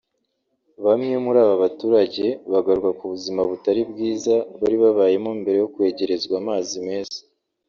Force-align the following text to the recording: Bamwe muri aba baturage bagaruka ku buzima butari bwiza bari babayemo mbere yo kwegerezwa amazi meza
Bamwe 0.85 1.13
muri 1.25 1.37
aba 1.45 1.55
baturage 1.63 2.25
bagaruka 2.51 2.89
ku 2.99 3.03
buzima 3.13 3.41
butari 3.49 3.81
bwiza 3.91 4.35
bari 4.61 4.75
babayemo 4.83 5.31
mbere 5.41 5.57
yo 5.63 5.67
kwegerezwa 5.73 6.33
amazi 6.43 6.75
meza 6.87 7.19